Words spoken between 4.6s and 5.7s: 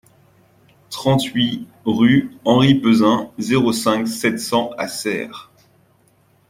à Serres